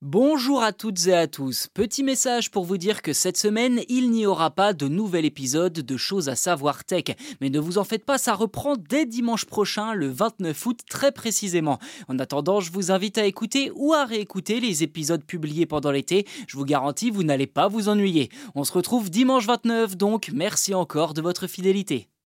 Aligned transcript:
Bonjour 0.00 0.62
à 0.62 0.72
toutes 0.72 1.08
et 1.08 1.12
à 1.12 1.26
tous. 1.26 1.66
Petit 1.74 2.04
message 2.04 2.52
pour 2.52 2.64
vous 2.64 2.76
dire 2.76 3.02
que 3.02 3.12
cette 3.12 3.36
semaine, 3.36 3.80
il 3.88 4.12
n'y 4.12 4.26
aura 4.26 4.52
pas 4.52 4.72
de 4.72 4.86
nouvel 4.86 5.24
épisode 5.24 5.72
de 5.72 5.96
Choses 5.96 6.28
à 6.28 6.36
savoir 6.36 6.84
tech. 6.84 7.16
Mais 7.40 7.50
ne 7.50 7.58
vous 7.58 7.78
en 7.78 7.84
faites 7.84 8.04
pas, 8.04 8.16
ça 8.16 8.34
reprend 8.34 8.76
dès 8.76 9.06
dimanche 9.06 9.44
prochain, 9.44 9.94
le 9.94 10.08
29 10.08 10.66
août 10.66 10.80
très 10.88 11.10
précisément. 11.10 11.80
En 12.06 12.20
attendant, 12.20 12.60
je 12.60 12.70
vous 12.70 12.92
invite 12.92 13.18
à 13.18 13.24
écouter 13.24 13.72
ou 13.74 13.92
à 13.92 14.04
réécouter 14.04 14.60
les 14.60 14.84
épisodes 14.84 15.24
publiés 15.24 15.66
pendant 15.66 15.90
l'été. 15.90 16.28
Je 16.46 16.56
vous 16.56 16.64
garantis, 16.64 17.10
vous 17.10 17.24
n'allez 17.24 17.48
pas 17.48 17.66
vous 17.66 17.88
ennuyer. 17.88 18.28
On 18.54 18.62
se 18.62 18.72
retrouve 18.72 19.10
dimanche 19.10 19.46
29 19.46 19.96
donc. 19.96 20.30
Merci 20.32 20.74
encore 20.74 21.12
de 21.12 21.22
votre 21.22 21.48
fidélité. 21.48 22.08